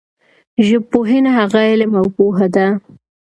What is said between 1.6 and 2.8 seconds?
علم او پوهه ده